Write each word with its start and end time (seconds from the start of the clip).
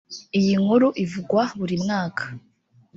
iyinkuru 0.39 0.87
ivugwa 1.03 1.43
burimwaka. 1.59 2.23